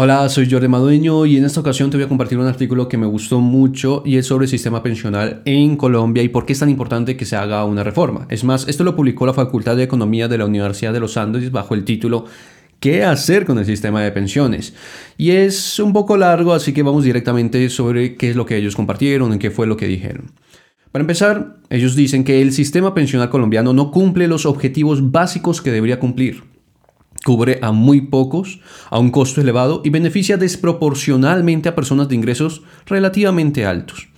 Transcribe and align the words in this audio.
Hola, 0.00 0.28
soy 0.28 0.48
Jordi 0.48 0.68
Madueño 0.68 1.26
y 1.26 1.38
en 1.38 1.44
esta 1.44 1.58
ocasión 1.58 1.90
te 1.90 1.96
voy 1.96 2.04
a 2.04 2.08
compartir 2.08 2.38
un 2.38 2.46
artículo 2.46 2.88
que 2.88 2.96
me 2.96 3.06
gustó 3.06 3.40
mucho 3.40 4.04
y 4.06 4.16
es 4.16 4.26
sobre 4.26 4.44
el 4.44 4.48
sistema 4.48 4.80
pensional 4.80 5.42
en 5.44 5.76
Colombia 5.76 6.22
y 6.22 6.28
por 6.28 6.46
qué 6.46 6.52
es 6.52 6.60
tan 6.60 6.68
importante 6.68 7.16
que 7.16 7.24
se 7.24 7.34
haga 7.34 7.64
una 7.64 7.82
reforma. 7.82 8.24
Es 8.30 8.44
más, 8.44 8.68
esto 8.68 8.84
lo 8.84 8.94
publicó 8.94 9.26
la 9.26 9.34
Facultad 9.34 9.74
de 9.76 9.82
Economía 9.82 10.28
de 10.28 10.38
la 10.38 10.46
Universidad 10.46 10.92
de 10.92 11.00
los 11.00 11.16
Andes 11.16 11.50
bajo 11.50 11.74
el 11.74 11.82
título 11.82 12.26
¿Qué 12.78 13.02
hacer 13.02 13.44
con 13.44 13.58
el 13.58 13.66
sistema 13.66 14.00
de 14.00 14.12
pensiones? 14.12 14.72
Y 15.16 15.32
es 15.32 15.80
un 15.80 15.92
poco 15.92 16.16
largo, 16.16 16.52
así 16.52 16.72
que 16.72 16.84
vamos 16.84 17.02
directamente 17.02 17.68
sobre 17.68 18.14
qué 18.14 18.30
es 18.30 18.36
lo 18.36 18.46
que 18.46 18.56
ellos 18.56 18.76
compartieron 18.76 19.34
y 19.34 19.40
qué 19.40 19.50
fue 19.50 19.66
lo 19.66 19.76
que 19.76 19.88
dijeron. 19.88 20.30
Para 20.92 21.02
empezar, 21.02 21.56
ellos 21.70 21.96
dicen 21.96 22.22
que 22.22 22.40
el 22.40 22.52
sistema 22.52 22.94
pensional 22.94 23.30
colombiano 23.30 23.72
no 23.72 23.90
cumple 23.90 24.28
los 24.28 24.46
objetivos 24.46 25.10
básicos 25.10 25.60
que 25.60 25.72
debería 25.72 25.98
cumplir 25.98 26.44
cubre 27.24 27.58
a 27.62 27.72
muy 27.72 28.02
pocos, 28.02 28.60
a 28.90 28.98
un 28.98 29.10
costo 29.10 29.40
elevado 29.40 29.82
y 29.84 29.90
beneficia 29.90 30.36
desproporcionalmente 30.36 31.68
a 31.68 31.74
personas 31.74 32.08
de 32.08 32.14
ingresos 32.14 32.62
relativamente 32.86 33.66
altos. 33.66 34.08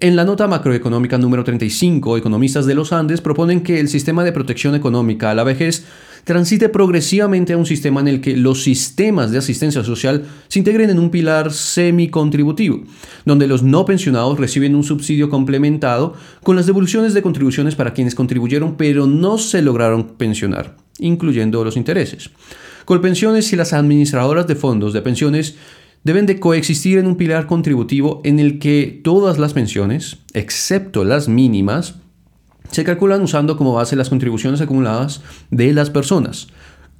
En 0.00 0.16
la 0.16 0.24
nota 0.24 0.48
macroeconómica 0.48 1.18
número 1.18 1.44
35, 1.44 2.16
economistas 2.16 2.66
de 2.66 2.74
los 2.74 2.92
Andes 2.92 3.20
proponen 3.20 3.62
que 3.62 3.78
el 3.78 3.88
sistema 3.88 4.24
de 4.24 4.32
protección 4.32 4.74
económica 4.74 5.30
a 5.30 5.34
la 5.34 5.44
vejez 5.44 5.86
transite 6.24 6.68
progresivamente 6.68 7.52
a 7.52 7.56
un 7.56 7.64
sistema 7.64 8.00
en 8.00 8.08
el 8.08 8.20
que 8.20 8.36
los 8.36 8.64
sistemas 8.64 9.30
de 9.30 9.38
asistencia 9.38 9.84
social 9.84 10.24
se 10.48 10.58
integren 10.58 10.90
en 10.90 10.98
un 10.98 11.10
pilar 11.10 11.52
semi-contributivo, 11.52 12.82
donde 13.24 13.46
los 13.46 13.62
no 13.62 13.84
pensionados 13.84 14.38
reciben 14.38 14.74
un 14.74 14.84
subsidio 14.84 15.30
complementado 15.30 16.14
con 16.42 16.56
las 16.56 16.66
devoluciones 16.66 17.14
de 17.14 17.22
contribuciones 17.22 17.76
para 17.76 17.94
quienes 17.94 18.14
contribuyeron 18.14 18.76
pero 18.76 19.06
no 19.06 19.38
se 19.38 19.62
lograron 19.62 20.16
pensionar 20.18 20.83
incluyendo 20.98 21.64
los 21.64 21.76
intereses. 21.76 22.30
Colpensiones 22.84 23.52
y 23.52 23.56
las 23.56 23.72
administradoras 23.72 24.46
de 24.46 24.56
fondos 24.56 24.92
de 24.92 25.02
pensiones 25.02 25.56
deben 26.04 26.26
de 26.26 26.38
coexistir 26.38 26.98
en 26.98 27.06
un 27.06 27.16
pilar 27.16 27.46
contributivo 27.46 28.20
en 28.24 28.38
el 28.38 28.58
que 28.58 29.00
todas 29.02 29.38
las 29.38 29.54
pensiones, 29.54 30.18
excepto 30.34 31.04
las 31.04 31.28
mínimas, 31.28 31.94
se 32.70 32.84
calculan 32.84 33.22
usando 33.22 33.56
como 33.56 33.74
base 33.74 33.96
las 33.96 34.10
contribuciones 34.10 34.60
acumuladas 34.60 35.22
de 35.50 35.72
las 35.72 35.90
personas, 35.90 36.48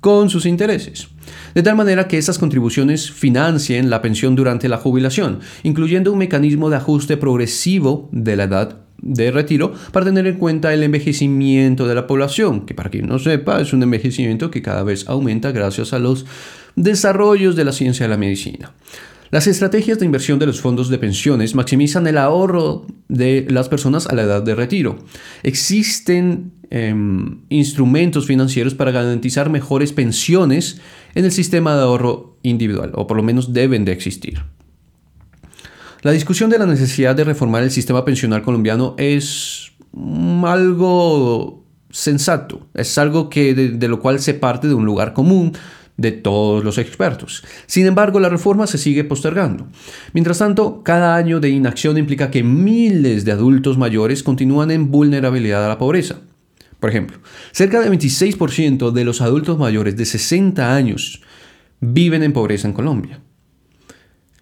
con 0.01 0.31
sus 0.31 0.47
intereses. 0.47 1.09
De 1.55 1.63
tal 1.63 1.77
manera 1.77 2.09
que 2.09 2.19
estas 2.19 2.39
contribuciones 2.39 3.11
financien 3.11 3.91
la 3.91 4.03
pensión 4.03 4.37
durante 4.37 4.69
la 4.69 4.79
jubilación, 4.79 5.41
incluyendo 5.63 6.13
un 6.13 6.19
mecanismo 6.19 6.71
de 6.71 6.77
ajuste 6.77 7.17
progresivo 7.17 8.09
de 8.13 8.37
la 8.37 8.45
edad 8.45 8.84
de 9.05 9.31
retiro 9.31 9.73
para 9.93 10.07
tener 10.07 10.27
en 10.27 10.37
cuenta 10.37 10.73
el 10.73 10.83
envejecimiento 10.83 11.87
de 11.87 11.95
la 11.95 12.07
población, 12.07 12.65
que 12.65 12.75
para 12.75 12.91
quien 12.91 13.07
no 13.07 13.19
sepa 13.19 13.61
es 13.61 13.73
un 13.73 13.83
envejecimiento 13.83 14.51
que 14.51 14.63
cada 14.63 14.83
vez 14.83 15.07
aumenta 15.09 15.53
gracias 15.53 15.93
a 15.93 15.99
los 15.99 16.25
desarrollos 16.75 17.55
de 17.55 17.65
la 17.65 17.73
ciencia 17.73 18.05
de 18.05 18.11
la 18.11 18.17
medicina. 18.17 18.73
Las 19.31 19.47
estrategias 19.47 19.99
de 19.99 20.07
inversión 20.07 20.39
de 20.39 20.47
los 20.47 20.61
fondos 20.61 20.89
de 20.89 20.99
pensiones 20.99 21.55
maximizan 21.55 22.07
el 22.07 22.19
ahorro 22.19 22.87
de 23.09 23.47
las 23.51 23.69
personas 23.69 24.07
a 24.07 24.15
la 24.15 24.23
edad 24.23 24.43
de 24.43 24.55
retiro. 24.55 24.99
Existen 25.43 26.53
em, 26.71 27.41
instrumentos 27.49 28.27
financieros 28.27 28.75
para 28.75 28.93
garantizar 28.93 29.51
mejores 29.51 29.93
pensiones 29.93 30.81
en 31.15 31.25
el 31.25 31.33
sistema 31.33 31.75
de 31.75 31.83
ahorro 31.83 32.39
individual, 32.43 32.93
o 32.95 33.07
por 33.07 33.17
lo 33.17 33.23
menos 33.23 33.53
deben 33.53 33.85
de 33.85 33.93
existir. 33.93 34.43
La 36.05 36.13
discusión 36.13 36.51
de 36.51 36.59
la 36.59 36.67
necesidad 36.67 37.17
de 37.17 37.25
reformar 37.25 37.63
el 37.63 37.71
sistema 37.71 38.05
pensional 38.05 38.43
colombiano 38.43 38.95
es 38.99 39.73
algo 40.45 41.65
sensato, 41.89 42.69
es 42.75 42.99
algo 42.99 43.31
que 43.31 43.55
de, 43.55 43.89
lo 43.89 44.01
cual 44.01 44.21
se 44.21 44.35
parte 44.35 44.69
de 44.69 44.75
un 44.75 44.85
lugar 44.85 45.15
común 45.15 45.53
de 45.97 46.13
todos 46.13 46.63
los 46.63 46.77
expertos. 46.77 47.43
Sin 47.65 47.87
embargo, 47.87 48.21
la 48.21 48.29
reforma 48.29 48.67
se 48.67 48.77
sigue 48.77 49.05
postergando. 49.05 49.67
Mientras 50.13 50.37
tanto, 50.37 50.83
cada 50.83 51.17
año 51.17 51.41
de 51.41 51.49
inacción 51.49 51.97
implica 51.97 52.31
que 52.31 52.43
miles 52.43 53.25
de 53.25 53.33
adultos 53.33 53.79
mayores 53.79 54.23
continúan 54.23 54.71
en 54.73 54.91
vulnerabilidad 54.91 55.65
a 55.65 55.69
la 55.69 55.79
pobreza. 55.79 56.17
Por 56.81 56.91
ejemplo, 56.91 57.17
cerca 57.51 57.81
del 57.81 57.91
26% 57.91 58.91
de 58.91 59.05
los 59.07 59.23
adultos 59.23 59.59
mayores 59.59 59.97
de 59.97 60.05
60 60.05 60.77
años 60.77 61.23
viven 61.81 62.23
en 62.23 62.35
pobreza 62.35 62.69
en 62.69 62.75
Colombia 62.75 63.21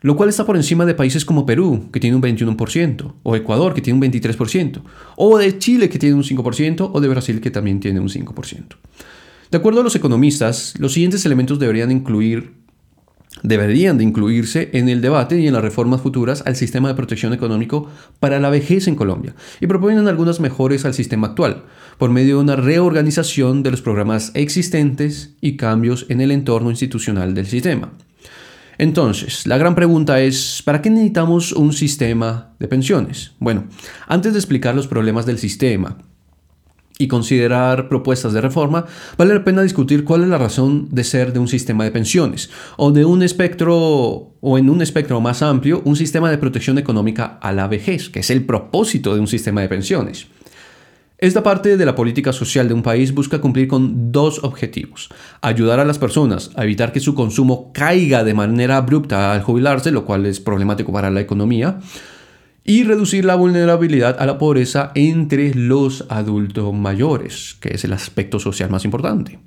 lo 0.03 0.17
cual 0.17 0.29
está 0.29 0.45
por 0.45 0.57
encima 0.57 0.85
de 0.85 0.95
países 0.95 1.25
como 1.25 1.47
Perú, 1.47 1.89
que 1.93 2.01
tiene 2.01 2.17
un 2.17 2.23
21%, 2.23 3.15
o 3.23 3.37
Ecuador, 3.37 3.73
que 3.73 3.81
tiene 3.81 3.99
un 3.99 4.13
23%, 4.13 4.83
o 5.17 5.39
de 5.39 5.59
Chile, 5.59 5.89
que 5.89 5.99
tiene 5.99 6.17
un 6.17 6.25
5%, 6.25 6.91
o 6.93 7.01
de 7.01 7.09
Brasil, 7.09 7.41
que 7.41 7.51
también 7.51 7.81
tiene 7.81 8.01
un 8.01 8.09
5%. 8.09 8.65
De 9.51 9.59
acuerdo 9.59 9.81
a 9.81 9.85
los 9.85 9.97
economistas, 9.97 10.75
los 10.79 10.93
siguientes 10.93 11.25
elementos 11.25 11.59
deberían 11.59 11.91
incluir 11.91 12.63
deberían 13.43 13.99
de 13.99 14.05
incluirse 14.05 14.71
en 14.73 14.89
el 14.89 15.01
debate 15.01 15.41
y 15.41 15.47
en 15.47 15.55
las 15.55 15.63
reformas 15.63 16.01
futuras 16.01 16.43
al 16.47 16.55
sistema 16.55 16.89
de 16.89 16.95
protección 16.95 17.33
económico 17.33 17.91
para 18.21 18.39
la 18.39 18.51
vejez 18.51 18.87
en 18.89 18.95
Colombia 18.95 19.35
y 19.61 19.67
proponen 19.67 20.07
algunas 20.07 20.39
mejoras 20.39 20.85
al 20.85 20.95
sistema 20.95 21.29
actual 21.29 21.65
por 21.99 22.11
medio 22.11 22.37
de 22.37 22.43
una 22.43 22.57
reorganización 22.57 23.63
de 23.63 23.71
los 23.71 23.83
programas 23.83 24.31
existentes 24.35 25.35
y 25.41 25.57
cambios 25.57 26.07
en 26.09 26.21
el 26.21 26.31
entorno 26.31 26.71
institucional 26.71 27.35
del 27.35 27.47
sistema. 27.47 27.93
Entonces, 28.79 29.47
la 29.47 29.59
gran 29.59 29.75
pregunta 29.75 30.21
es, 30.21 30.63
¿para 30.65 30.83
qué 30.83 30.91
necesitamos 30.91 31.53
un 31.53 31.73
sistema 31.73 32.55
de 32.59 32.69
pensiones? 32.69 33.33
Bueno, 33.39 33.65
antes 34.09 34.33
de 34.33 34.39
explicar 34.39 34.75
los 34.75 34.87
problemas 34.87 35.27
del 35.27 35.39
sistema 35.39 35.99
y 36.99 37.09
considerar 37.09 37.89
propuestas 37.89 38.33
de 38.33 38.41
reforma, 38.41 38.87
vale 39.17 39.35
la 39.35 39.45
pena 39.45 39.63
discutir 39.63 40.05
cuál 40.05 40.23
es 40.23 40.29
la 40.29 40.39
razón 40.39 40.89
de 40.91 41.05
ser 41.05 41.33
de 41.33 41.39
un 41.39 41.49
sistema 41.49 41.85
de 41.85 41.91
pensiones 41.91 42.51
o 42.77 42.93
de 42.93 43.05
un 43.05 43.23
espectro 43.23 44.35
o 44.41 44.59
en 44.59 44.71
un 44.71 44.83
espectro 44.83 45.21
más 45.21 45.43
amplio, 45.43 45.83
un 45.85 45.97
sistema 45.97 46.31
de 46.31 46.39
protección 46.39 46.79
económica 46.79 47.39
a 47.41 47.53
la 47.53 47.69
vejez, 47.69 48.09
que 48.09 48.21
es 48.21 48.31
el 48.31 48.45
propósito 48.45 49.15
de 49.15 49.21
un 49.21 49.27
sistema 49.27 49.61
de 49.61 49.69
pensiones. 49.69 50.29
Esta 51.23 51.45
parte 51.45 51.77
de 51.77 51.87
la 51.87 51.95
política 51.95 52.33
social 52.33 52.67
de 52.67 52.75
un 52.75 52.83
país 52.83 53.15
busca 53.15 53.41
cumplir 53.41 53.69
con 53.69 54.11
dos 54.11 54.43
objetivos. 54.43 55.09
Ayudar 55.41 55.79
a 55.79 55.85
las 55.85 56.01
personas 56.01 56.51
a 56.57 56.65
evitar 56.65 56.91
que 56.91 56.99
su 56.99 57.15
consumo 57.15 57.71
caiga 57.73 58.25
de 58.25 58.35
manera 58.35 58.77
abrupta 58.77 59.33
al 59.33 59.41
jubilarse, 59.41 59.93
lo 59.93 60.05
cual 60.05 60.27
es 60.27 60.41
problemático 60.41 60.93
para 60.93 61.13
la 61.13 61.21
economía, 61.21 61.79
y 62.65 62.83
reducir 62.83 63.25
la 63.25 63.37
vulnerabilidad 63.37 64.17
a 64.19 64.27
la 64.27 64.37
pobreza 64.37 64.91
entre 64.97 65.55
los 65.55 66.07
adultos 66.09 66.75
mayores, 66.75 67.57
que 67.61 67.69
es 67.69 67.85
el 67.85 67.93
aspecto 67.93 68.41
social 68.41 68.71
más 68.71 68.85
importante. 68.85 69.39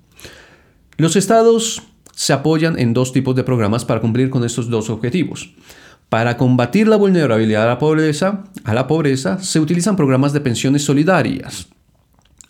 Los 0.95 1.17
estados 1.17 1.83
se 2.13 2.31
apoyan 2.31 2.79
en 2.79 2.93
dos 2.93 3.11
tipos 3.11 3.35
de 3.35 3.43
programas 3.43 3.83
para 3.83 3.99
cumplir 3.99 4.29
con 4.29 4.45
estos 4.45 4.69
dos 4.69 4.89
objetivos. 4.89 5.53
Para 6.09 6.37
combatir 6.37 6.87
la 6.87 6.97
vulnerabilidad 6.97 7.63
a 7.63 7.67
la 7.67 7.79
pobreza, 7.79 8.43
a 8.63 8.73
la 8.73 8.87
pobreza 8.87 9.39
se 9.39 9.59
utilizan 9.59 9.95
programas 9.95 10.33
de 10.33 10.41
pensiones 10.41 10.83
solidarias 10.83 11.67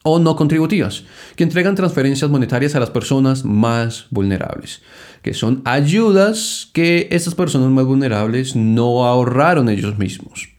o 0.03 0.19
no 0.19 0.35
contributivas, 0.35 1.03
que 1.35 1.43
entregan 1.43 1.73
transferencias 1.73 2.29
monetarias 2.29 2.75
a 2.75 2.79
las 2.79 2.91
personas 2.91 3.43
más 3.43 4.05
vulnerables, 4.11 4.83
que 5.23 5.33
son 5.33 5.63
ayudas 5.65 6.69
que 6.73 7.07
estas 7.09 7.33
personas 7.33 7.71
más 7.71 7.85
vulnerables 7.85 8.55
no 8.55 9.05
ahorraron 9.05 9.67
ellos 9.67 9.97
mismos. 9.97 10.49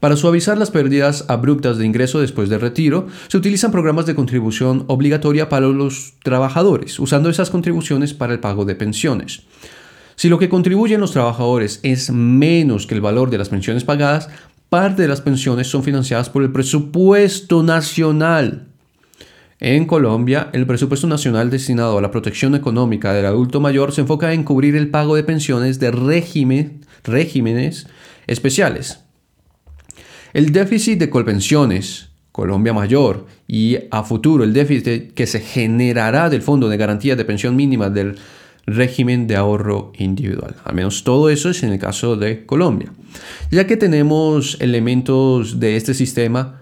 Para 0.00 0.16
suavizar 0.16 0.56
las 0.56 0.70
pérdidas 0.70 1.26
abruptas 1.28 1.76
de 1.76 1.84
ingreso 1.84 2.20
después 2.20 2.48
del 2.48 2.62
retiro, 2.62 3.06
se 3.28 3.36
utilizan 3.36 3.70
programas 3.70 4.06
de 4.06 4.14
contribución 4.14 4.84
obligatoria 4.86 5.50
para 5.50 5.66
los 5.66 6.14
trabajadores, 6.22 6.98
usando 6.98 7.28
esas 7.28 7.50
contribuciones 7.50 8.14
para 8.14 8.32
el 8.32 8.40
pago 8.40 8.64
de 8.64 8.76
pensiones. 8.76 9.42
Si 10.20 10.28
lo 10.28 10.38
que 10.38 10.50
contribuyen 10.50 11.00
los 11.00 11.12
trabajadores 11.12 11.80
es 11.82 12.10
menos 12.10 12.86
que 12.86 12.94
el 12.94 13.00
valor 13.00 13.30
de 13.30 13.38
las 13.38 13.48
pensiones 13.48 13.84
pagadas, 13.84 14.28
parte 14.68 15.00
de 15.00 15.08
las 15.08 15.22
pensiones 15.22 15.68
son 15.68 15.82
financiadas 15.82 16.28
por 16.28 16.42
el 16.42 16.52
presupuesto 16.52 17.62
nacional. 17.62 18.66
En 19.60 19.86
Colombia, 19.86 20.50
el 20.52 20.66
presupuesto 20.66 21.06
nacional 21.06 21.48
destinado 21.48 21.96
a 21.96 22.02
la 22.02 22.10
protección 22.10 22.54
económica 22.54 23.14
del 23.14 23.24
adulto 23.24 23.62
mayor 23.62 23.92
se 23.92 24.02
enfoca 24.02 24.34
en 24.34 24.44
cubrir 24.44 24.76
el 24.76 24.90
pago 24.90 25.16
de 25.16 25.24
pensiones 25.24 25.80
de 25.80 25.90
regímenes 25.90 27.86
especiales. 28.26 29.00
El 30.34 30.52
déficit 30.52 30.98
de 30.98 31.08
colpensiones, 31.08 32.10
Colombia 32.30 32.74
Mayor, 32.74 33.24
y 33.48 33.78
a 33.90 34.02
futuro 34.02 34.44
el 34.44 34.52
déficit 34.52 35.14
que 35.14 35.26
se 35.26 35.40
generará 35.40 36.28
del 36.28 36.42
Fondo 36.42 36.68
de 36.68 36.76
Garantía 36.76 37.16
de 37.16 37.24
Pensión 37.24 37.56
Mínima 37.56 37.88
del 37.88 38.18
régimen 38.66 39.26
de 39.26 39.36
ahorro 39.36 39.92
individual. 39.98 40.56
Al 40.64 40.74
menos 40.74 41.04
todo 41.04 41.30
eso 41.30 41.50
es 41.50 41.62
en 41.62 41.72
el 41.72 41.78
caso 41.78 42.16
de 42.16 42.46
Colombia. 42.46 42.92
Ya 43.50 43.66
que 43.66 43.76
tenemos 43.76 44.56
elementos 44.60 45.60
de 45.60 45.76
este 45.76 45.94
sistema, 45.94 46.60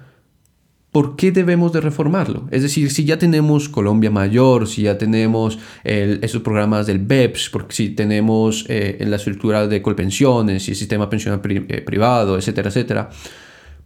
¿por 0.92 1.16
qué 1.16 1.32
debemos 1.32 1.72
de 1.72 1.80
reformarlo? 1.80 2.48
Es 2.50 2.62
decir, 2.62 2.90
si 2.90 3.04
ya 3.04 3.18
tenemos 3.18 3.68
Colombia 3.68 4.10
Mayor, 4.10 4.66
si 4.66 4.82
ya 4.82 4.98
tenemos 4.98 5.58
esos 5.84 6.42
programas 6.42 6.86
del 6.86 6.98
BEPS, 6.98 7.50
porque 7.50 7.74
si 7.74 7.90
tenemos 7.90 8.64
eh, 8.68 8.96
la 9.06 9.16
estructura 9.16 9.66
de 9.66 9.82
colpensiones 9.82 10.68
y 10.68 10.70
el 10.72 10.76
sistema 10.76 11.10
pensional 11.10 11.40
eh, 11.44 11.82
privado, 11.82 12.36
etcétera, 12.36 12.68
etcétera, 12.68 13.10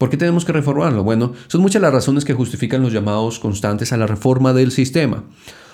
¿Por 0.02 0.10
qué 0.10 0.16
tenemos 0.16 0.44
que 0.44 0.50
reformarlo? 0.50 1.04
Bueno, 1.04 1.32
son 1.46 1.60
muchas 1.60 1.80
las 1.80 1.92
razones 1.92 2.24
que 2.24 2.34
justifican 2.34 2.82
los 2.82 2.92
llamados 2.92 3.38
constantes 3.38 3.92
a 3.92 3.96
la 3.96 4.08
reforma 4.08 4.52
del 4.52 4.72
sistema. 4.72 5.22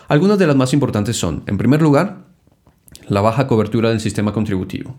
Algunas 0.07 0.39
de 0.39 0.47
las 0.47 0.55
más 0.55 0.75
importantes 0.75 1.17
son, 1.17 1.45
en 1.47 1.57
primer 1.57 1.81
lugar, 1.81 2.28
la 3.09 3.21
baja 3.21 3.47
cobertura 3.47 3.91
del 3.91 4.01
sistema 4.01 4.33
contributivo. 4.33 4.97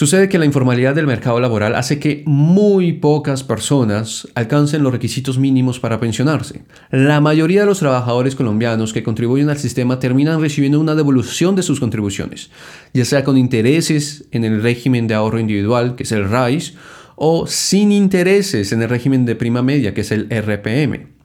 Sucede 0.00 0.30
que 0.30 0.38
la 0.38 0.46
informalidad 0.46 0.94
del 0.94 1.06
mercado 1.06 1.40
laboral 1.40 1.74
hace 1.74 1.98
que 1.98 2.22
muy 2.24 2.94
pocas 2.94 3.44
personas 3.44 4.26
alcancen 4.34 4.82
los 4.82 4.92
requisitos 4.92 5.38
mínimos 5.38 5.78
para 5.78 6.00
pensionarse. 6.00 6.62
La 6.90 7.20
mayoría 7.20 7.60
de 7.60 7.66
los 7.66 7.80
trabajadores 7.80 8.34
colombianos 8.34 8.94
que 8.94 9.02
contribuyen 9.02 9.50
al 9.50 9.58
sistema 9.58 9.98
terminan 9.98 10.40
recibiendo 10.40 10.80
una 10.80 10.94
devolución 10.94 11.54
de 11.54 11.62
sus 11.62 11.80
contribuciones, 11.80 12.50
ya 12.94 13.04
sea 13.04 13.24
con 13.24 13.36
intereses 13.36 14.24
en 14.30 14.44
el 14.44 14.62
régimen 14.62 15.06
de 15.06 15.12
ahorro 15.12 15.38
individual, 15.38 15.96
que 15.96 16.04
es 16.04 16.12
el 16.12 16.30
RAIS, 16.30 16.76
o 17.16 17.46
sin 17.46 17.92
intereses 17.92 18.72
en 18.72 18.80
el 18.80 18.88
régimen 18.88 19.26
de 19.26 19.36
prima 19.36 19.60
media, 19.60 19.92
que 19.92 20.00
es 20.00 20.12
el 20.12 20.28
RPM. 20.30 21.19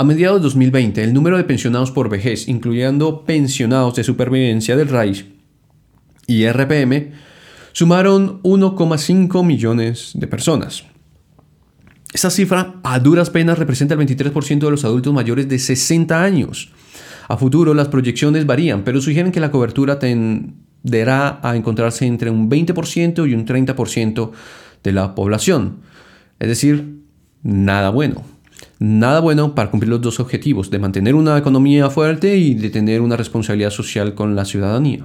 A 0.00 0.02
mediados 0.02 0.40
de 0.40 0.44
2020, 0.44 1.04
el 1.04 1.12
número 1.12 1.36
de 1.36 1.44
pensionados 1.44 1.90
por 1.90 2.08
vejez, 2.08 2.48
incluyendo 2.48 3.26
pensionados 3.26 3.96
de 3.96 4.02
supervivencia 4.02 4.74
del 4.74 4.88
RAIS 4.88 5.26
y 6.26 6.46
RPM, 6.46 7.10
sumaron 7.72 8.42
1,5 8.42 9.44
millones 9.44 10.12
de 10.14 10.26
personas. 10.26 10.84
Esa 12.14 12.30
cifra 12.30 12.76
a 12.82 12.98
duras 12.98 13.28
penas 13.28 13.58
representa 13.58 13.92
el 13.92 14.00
23% 14.00 14.60
de 14.60 14.70
los 14.70 14.86
adultos 14.86 15.12
mayores 15.12 15.50
de 15.50 15.58
60 15.58 16.22
años. 16.22 16.72
A 17.28 17.36
futuro 17.36 17.74
las 17.74 17.88
proyecciones 17.88 18.46
varían, 18.46 18.84
pero 18.84 19.02
sugieren 19.02 19.32
que 19.32 19.40
la 19.40 19.50
cobertura 19.50 19.98
tenderá 19.98 21.40
a 21.42 21.56
encontrarse 21.56 22.06
entre 22.06 22.30
un 22.30 22.48
20% 22.48 23.28
y 23.28 23.34
un 23.34 23.44
30% 23.44 24.30
de 24.82 24.92
la 24.92 25.14
población. 25.14 25.80
Es 26.38 26.48
decir, 26.48 27.02
nada 27.42 27.90
bueno. 27.90 28.39
Nada 28.82 29.20
bueno 29.20 29.54
para 29.54 29.70
cumplir 29.70 29.90
los 29.90 30.00
dos 30.00 30.20
objetivos, 30.20 30.70
de 30.70 30.78
mantener 30.78 31.14
una 31.14 31.36
economía 31.36 31.90
fuerte 31.90 32.38
y 32.38 32.54
de 32.54 32.70
tener 32.70 33.02
una 33.02 33.14
responsabilidad 33.14 33.68
social 33.68 34.14
con 34.14 34.34
la 34.34 34.46
ciudadanía. 34.46 35.04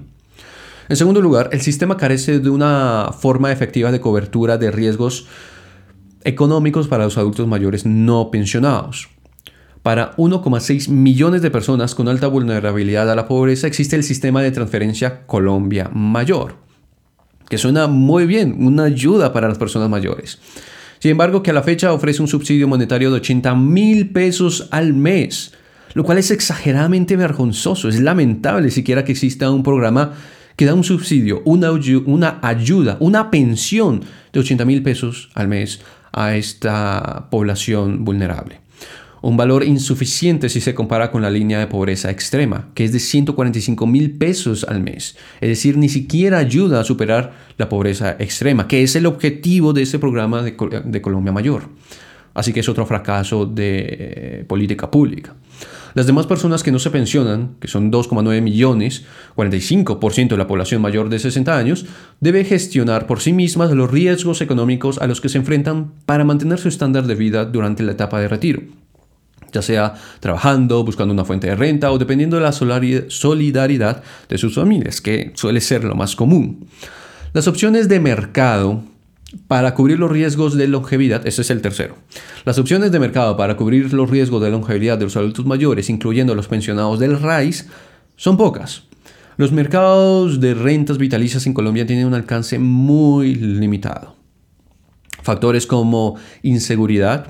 En 0.87 0.95
segundo 0.95 1.19
lugar, 1.19 1.49
el 1.51 1.59
sistema 1.59 1.97
carece 1.97 2.39
de 2.39 2.49
una 2.49 3.09
forma 3.19 3.51
efectiva 3.51 3.91
de 3.91 3.99
cobertura 3.99 4.57
de 4.57 4.71
riesgos 4.71 5.27
económicos 6.23 6.87
para 6.87 7.03
los 7.03 7.17
adultos 7.17 7.47
mayores 7.49 7.85
no 7.85 8.31
pensionados. 8.31 9.09
Para 9.83 10.15
1,6 10.15 10.87
millones 10.87 11.41
de 11.41 11.51
personas 11.51 11.95
con 11.95 12.07
alta 12.07 12.27
vulnerabilidad 12.27 13.11
a 13.11 13.15
la 13.15 13.27
pobreza 13.27 13.67
existe 13.67 13.97
el 13.97 14.03
sistema 14.03 14.41
de 14.41 14.51
transferencia 14.51 15.27
Colombia 15.27 15.89
Mayor, 15.93 16.55
que 17.49 17.57
suena 17.57 17.87
muy 17.87 18.25
bien, 18.25 18.55
una 18.57 18.85
ayuda 18.85 19.33
para 19.33 19.49
las 19.49 19.57
personas 19.57 19.89
mayores. 19.89 20.39
Sin 21.05 21.11
embargo, 21.11 21.43
que 21.43 21.51
a 21.51 21.53
la 21.53 21.61
fecha 21.61 21.93
ofrece 21.93 22.23
un 22.23 22.27
subsidio 22.27 22.67
monetario 22.67 23.11
de 23.11 23.17
80 23.17 23.53
mil 23.53 24.09
pesos 24.09 24.67
al 24.71 24.93
mes, 24.93 25.53
lo 25.93 26.03
cual 26.03 26.17
es 26.17 26.31
exageradamente 26.31 27.15
vergonzoso. 27.15 27.89
Es 27.89 27.99
lamentable 27.99 28.71
siquiera 28.71 29.05
que 29.05 29.11
exista 29.11 29.51
un 29.51 29.61
programa 29.61 30.13
que 30.55 30.65
da 30.65 30.73
un 30.73 30.83
subsidio, 30.83 31.43
una, 31.45 32.39
ayuda, 32.41 32.97
una 32.99 33.29
pensión 33.29 34.03
de 34.33 34.39
80 34.39 34.65
mil 34.65 34.81
pesos 34.81 35.29
al 35.35 35.47
mes 35.47 35.79
a 36.11 36.37
esta 36.37 37.27
población 37.29 38.03
vulnerable. 38.03 38.64
Un 39.25 39.37
valor 39.37 39.63
insuficiente 39.63 40.49
si 40.49 40.61
se 40.61 40.75
compara 40.75 41.09
con 41.09 41.23
la 41.23 41.31
línea 41.31 41.57
de 41.57 41.65
pobreza 41.65 42.11
extrema, 42.11 42.69
que 42.75 42.83
es 42.83 42.91
de 42.93 42.99
145 42.99 43.87
mil 43.87 44.11
pesos 44.19 44.63
al 44.65 44.83
mes. 44.83 45.17
Es 45.41 45.49
decir, 45.49 45.77
ni 45.77 45.89
siquiera 45.89 46.37
ayuda 46.37 46.79
a 46.79 46.83
superar 46.83 47.33
la 47.57 47.67
pobreza 47.67 48.17
extrema, 48.19 48.67
que 48.67 48.83
es 48.83 48.95
el 48.95 49.07
objetivo 49.07 49.73
de 49.73 49.81
este 49.81 49.97
programa 49.97 50.43
de, 50.43 50.55
Colombia 51.01 51.31
Mayor. 51.31 51.69
Así 52.35 52.53
que 52.53 52.59
es 52.59 52.69
otro 52.69 52.85
fracaso 52.85 53.47
de 53.47 53.87
eh, 53.89 54.45
política 54.47 54.91
pública. 54.91 55.33
Las 55.95 56.05
demás 56.05 56.27
personas 56.27 56.61
que 56.61 56.71
no 56.71 56.77
se 56.77 56.91
pensionan, 56.91 57.55
que 57.59 57.67
son 57.67 57.91
2,9 57.91 58.43
millones, 58.43 59.05
45% 59.35 60.27
de 60.27 60.37
la 60.37 60.45
población 60.45 60.83
mayor 60.83 61.09
de 61.09 61.17
60 61.17 61.57
años, 61.57 61.87
debe 62.19 62.43
gestionar 62.43 63.07
por 63.07 63.21
sí 63.21 63.33
mismas 63.33 63.71
los 63.71 63.89
riesgos 63.89 64.41
económicos 64.41 64.99
a 64.99 65.07
los 65.07 65.19
que 65.19 65.29
se 65.29 65.39
enfrentan 65.39 65.93
para 66.05 66.25
mantener 66.25 66.59
su 66.59 66.67
estándar 66.67 67.07
de 67.07 67.15
vida 67.15 67.45
durante 67.45 67.81
la 67.81 67.93
etapa 67.93 68.19
de 68.19 68.27
retiro 68.27 68.84
ya 69.55 69.61
sea 69.61 69.95
trabajando, 70.19 70.83
buscando 70.83 71.13
una 71.13 71.25
fuente 71.25 71.47
de 71.47 71.55
renta 71.55 71.91
o 71.91 71.97
dependiendo 71.97 72.37
de 72.37 72.43
la 72.43 72.51
solidaridad 72.51 74.03
de 74.29 74.37
sus 74.37 74.53
familias, 74.53 75.01
que 75.01 75.31
suele 75.33 75.61
ser 75.61 75.83
lo 75.83 75.95
más 75.95 76.15
común. 76.15 76.67
Las 77.33 77.47
opciones 77.47 77.89
de 77.89 77.99
mercado 77.99 78.83
para 79.47 79.73
cubrir 79.73 79.99
los 79.99 80.11
riesgos 80.11 80.55
de 80.55 80.67
longevidad, 80.67 81.25
ese 81.25 81.41
es 81.41 81.49
el 81.49 81.61
tercero. 81.61 81.95
Las 82.45 82.57
opciones 82.59 82.91
de 82.91 82.99
mercado 82.99 83.35
para 83.35 83.57
cubrir 83.57 83.91
los 83.93 84.09
riesgos 84.09 84.41
de 84.41 84.51
longevidad 84.51 84.97
de 84.97 85.05
los 85.05 85.17
adultos 85.17 85.45
mayores, 85.45 85.89
incluyendo 85.89 86.35
los 86.35 86.47
pensionados 86.47 86.99
del 86.99 87.19
RAIS, 87.19 87.67
son 88.15 88.37
pocas. 88.37 88.83
Los 89.37 89.51
mercados 89.51 90.39
de 90.39 90.53
rentas 90.53 90.97
vitalicias 90.97 91.45
en 91.47 91.53
Colombia 91.53 91.85
tienen 91.85 92.07
un 92.07 92.13
alcance 92.13 92.59
muy 92.59 93.35
limitado. 93.35 94.15
Factores 95.23 95.65
como 95.65 96.15
inseguridad 96.43 97.27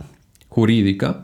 jurídica, 0.50 1.24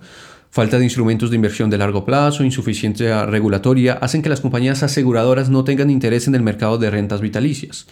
falta 0.52 0.78
de 0.78 0.84
instrumentos 0.84 1.30
de 1.30 1.38
inversión 1.38 1.70
de 1.70 1.78
largo 1.78 2.06
plazo, 2.06 2.44
insuficiencia 2.44 3.26
regulatoria, 3.26 3.94
hacen 3.94 4.22
que 4.22 4.30
las 4.30 4.42
compañías 4.42 4.84
aseguradoras 4.84 5.50
no 5.50 5.64
tengan 5.64 5.90
interés 5.90 6.28
en 6.28 6.36
el 6.36 6.44
mercado 6.44 6.78
de 6.78 6.92
rentas 6.92 7.22
vitalicias. 7.22 7.88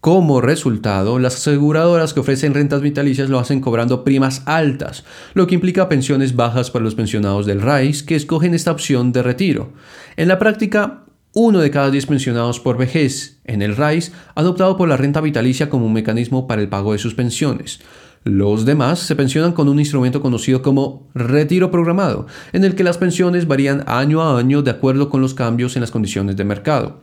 Como 0.00 0.40
resultado, 0.40 1.20
las 1.20 1.36
aseguradoras 1.36 2.12
que 2.12 2.18
ofrecen 2.18 2.54
rentas 2.54 2.80
vitalicias 2.80 3.30
lo 3.30 3.38
hacen 3.38 3.60
cobrando 3.60 4.02
primas 4.02 4.42
altas, 4.46 5.04
lo 5.32 5.46
que 5.46 5.54
implica 5.54 5.88
pensiones 5.88 6.34
bajas 6.34 6.72
para 6.72 6.84
los 6.84 6.96
pensionados 6.96 7.46
del 7.46 7.62
RAIS 7.62 8.02
que 8.02 8.16
escogen 8.16 8.52
esta 8.52 8.72
opción 8.72 9.12
de 9.12 9.22
retiro. 9.22 9.72
En 10.16 10.26
la 10.26 10.40
práctica, 10.40 11.04
uno 11.34 11.60
de 11.60 11.70
cada 11.70 11.92
diez 11.92 12.06
pensionados 12.06 12.58
por 12.58 12.76
vejez 12.76 13.38
en 13.44 13.62
el 13.62 13.76
RAIS 13.76 14.10
han 14.34 14.46
optado 14.46 14.76
por 14.76 14.88
la 14.88 14.96
renta 14.96 15.20
vitalicia 15.20 15.70
como 15.70 15.86
un 15.86 15.92
mecanismo 15.92 16.48
para 16.48 16.62
el 16.62 16.68
pago 16.68 16.94
de 16.94 16.98
sus 16.98 17.14
pensiones. 17.14 17.78
Los 18.24 18.64
demás 18.64 19.00
se 19.00 19.16
pensionan 19.16 19.52
con 19.52 19.68
un 19.68 19.80
instrumento 19.80 20.22
conocido 20.22 20.62
como 20.62 21.08
retiro 21.12 21.72
programado, 21.72 22.28
en 22.52 22.62
el 22.62 22.76
que 22.76 22.84
las 22.84 22.96
pensiones 22.96 23.48
varían 23.48 23.82
año 23.88 24.22
a 24.22 24.38
año 24.38 24.62
de 24.62 24.70
acuerdo 24.70 25.10
con 25.10 25.20
los 25.20 25.34
cambios 25.34 25.74
en 25.74 25.80
las 25.80 25.90
condiciones 25.90 26.36
de 26.36 26.44
mercado. 26.44 27.00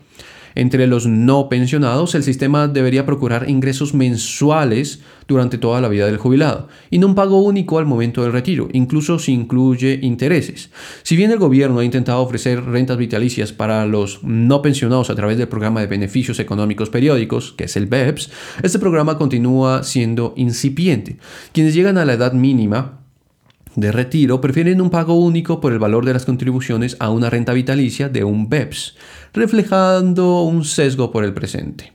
Entre 0.59 0.87
los 0.87 1.07
no 1.07 1.47
pensionados, 1.47 2.15
el 2.15 2.23
sistema 2.23 2.67
debería 2.67 3.05
procurar 3.05 3.49
ingresos 3.49 3.93
mensuales 3.93 4.99
durante 5.25 5.57
toda 5.57 5.79
la 5.79 5.87
vida 5.87 6.05
del 6.05 6.17
jubilado 6.17 6.67
y 6.89 6.99
no 6.99 7.07
un 7.07 7.15
pago 7.15 7.41
único 7.41 7.79
al 7.79 7.85
momento 7.85 8.23
del 8.23 8.33
retiro, 8.33 8.67
incluso 8.73 9.19
si 9.19 9.31
incluye 9.31 9.99
intereses. 10.01 10.69
Si 11.03 11.15
bien 11.15 11.31
el 11.31 11.39
gobierno 11.39 11.79
ha 11.79 11.85
intentado 11.85 12.21
ofrecer 12.21 12.61
rentas 12.61 12.97
vitalicias 12.97 13.53
para 13.53 13.85
los 13.85 14.21
no 14.21 14.61
pensionados 14.61 15.09
a 15.09 15.15
través 15.15 15.37
del 15.37 15.47
programa 15.47 15.79
de 15.79 15.87
beneficios 15.87 16.41
económicos 16.41 16.89
periódicos, 16.89 17.53
que 17.53 17.63
es 17.63 17.77
el 17.77 17.85
BEPS, 17.85 18.29
este 18.61 18.79
programa 18.79 19.17
continúa 19.17 19.83
siendo 19.83 20.33
incipiente. 20.35 21.19
Quienes 21.53 21.73
llegan 21.73 21.97
a 21.97 22.03
la 22.03 22.11
edad 22.11 22.33
mínima 22.33 22.98
de 23.79 23.91
retiro 23.91 24.41
prefieren 24.41 24.81
un 24.81 24.89
pago 24.89 25.13
único 25.15 25.61
por 25.61 25.73
el 25.73 25.79
valor 25.79 26.05
de 26.05 26.13
las 26.13 26.25
contribuciones 26.25 26.97
a 26.99 27.09
una 27.09 27.29
renta 27.29 27.53
vitalicia 27.53 28.09
de 28.09 28.23
un 28.23 28.49
BEPS, 28.49 28.95
reflejando 29.33 30.43
un 30.43 30.65
sesgo 30.65 31.11
por 31.11 31.23
el 31.23 31.33
presente. 31.33 31.93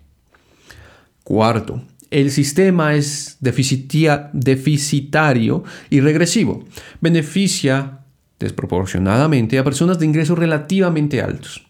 Cuarto, 1.23 1.83
el 2.11 2.31
sistema 2.31 2.95
es 2.95 3.39
deficitario 3.41 5.65
y 5.91 6.01
regresivo. 6.01 6.65
Beneficia 7.01 8.01
desproporcionadamente 8.39 9.59
a 9.59 9.65
personas 9.65 9.99
de 9.99 10.07
ingresos 10.07 10.39
relativamente 10.39 11.21
altos. 11.23 11.67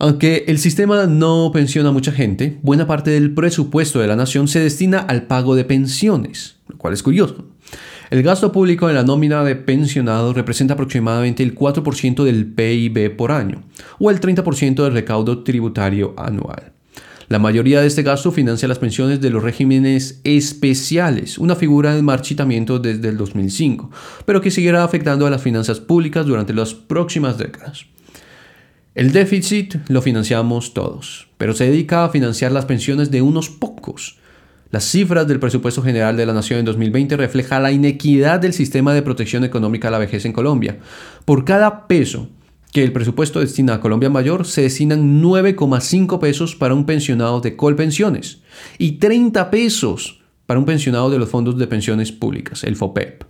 Aunque 0.00 0.44
el 0.46 0.58
sistema 0.58 1.06
no 1.06 1.50
pensiona 1.52 1.88
a 1.88 1.92
mucha 1.92 2.12
gente, 2.12 2.58
buena 2.62 2.86
parte 2.86 3.10
del 3.10 3.34
presupuesto 3.34 3.98
de 3.98 4.06
la 4.06 4.16
nación 4.16 4.46
se 4.46 4.60
destina 4.60 4.98
al 4.98 5.22
pago 5.22 5.56
de 5.56 5.64
pensiones, 5.64 6.56
lo 6.68 6.78
cual 6.78 6.94
es 6.94 7.02
curioso. 7.02 7.46
El 8.10 8.22
gasto 8.22 8.52
público 8.52 8.88
en 8.88 8.94
la 8.94 9.02
nómina 9.02 9.44
de 9.44 9.54
pensionados 9.54 10.34
representa 10.34 10.74
aproximadamente 10.74 11.42
el 11.42 11.54
4% 11.54 12.24
del 12.24 12.46
PIB 12.46 13.14
por 13.14 13.32
año, 13.32 13.62
o 13.98 14.10
el 14.10 14.20
30% 14.20 14.82
del 14.82 14.94
recaudo 14.94 15.42
tributario 15.44 16.14
anual. 16.16 16.72
La 17.28 17.38
mayoría 17.38 17.82
de 17.82 17.86
este 17.86 18.02
gasto 18.02 18.32
financia 18.32 18.66
las 18.66 18.78
pensiones 18.78 19.20
de 19.20 19.28
los 19.28 19.42
regímenes 19.42 20.22
especiales, 20.24 21.36
una 21.36 21.54
figura 21.54 21.94
de 21.94 22.00
marchitamiento 22.00 22.78
desde 22.78 23.10
el 23.10 23.18
2005, 23.18 23.90
pero 24.24 24.40
que 24.40 24.50
seguirá 24.50 24.82
afectando 24.82 25.26
a 25.26 25.30
las 25.30 25.42
finanzas 25.42 25.78
públicas 25.78 26.24
durante 26.24 26.54
las 26.54 26.72
próximas 26.72 27.36
décadas. 27.36 27.84
El 28.94 29.12
déficit 29.12 29.74
lo 29.88 30.00
financiamos 30.00 30.72
todos, 30.72 31.28
pero 31.36 31.52
se 31.52 31.64
dedica 31.64 32.06
a 32.06 32.08
financiar 32.08 32.52
las 32.52 32.64
pensiones 32.64 33.10
de 33.10 33.20
unos 33.20 33.50
pocos, 33.50 34.16
las 34.70 34.84
cifras 34.84 35.26
del 35.26 35.40
presupuesto 35.40 35.82
general 35.82 36.16
de 36.16 36.26
la 36.26 36.34
Nación 36.34 36.58
en 36.58 36.64
2020 36.66 37.16
refleja 37.16 37.58
la 37.58 37.72
inequidad 37.72 38.40
del 38.40 38.52
sistema 38.52 38.92
de 38.92 39.02
protección 39.02 39.44
económica 39.44 39.88
a 39.88 39.90
la 39.90 39.98
vejez 39.98 40.24
en 40.26 40.32
Colombia. 40.32 40.78
Por 41.24 41.44
cada 41.44 41.86
peso 41.86 42.28
que 42.72 42.84
el 42.84 42.92
presupuesto 42.92 43.40
destina 43.40 43.74
a 43.74 43.80
Colombia 43.80 44.10
Mayor, 44.10 44.46
se 44.46 44.62
destinan 44.62 45.22
9,5 45.22 46.18
pesos 46.18 46.54
para 46.54 46.74
un 46.74 46.84
pensionado 46.84 47.40
de 47.40 47.56
Colpensiones 47.56 48.42
y 48.76 48.92
30 48.92 49.50
pesos 49.50 50.20
para 50.46 50.60
un 50.60 50.66
pensionado 50.66 51.10
de 51.10 51.18
los 51.18 51.28
fondos 51.28 51.58
de 51.58 51.66
pensiones 51.66 52.12
públicas, 52.12 52.64
el 52.64 52.76
FOPEP. 52.76 53.24